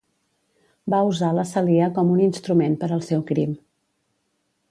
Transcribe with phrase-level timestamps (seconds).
[0.93, 3.53] Va usar la Celia com un instrument per al seu crim.